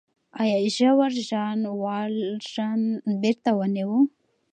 آیا 0.41 0.57
ژاور 0.75 1.11
ژان 1.27 1.59
والژان 1.83 2.81
بېرته 3.21 3.49
ونیوه؟ 3.59 3.99